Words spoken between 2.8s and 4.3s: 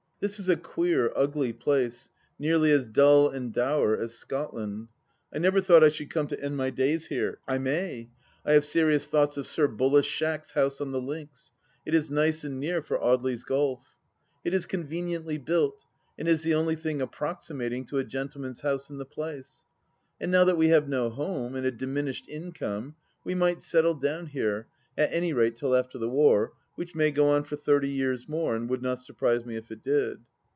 dull and dour as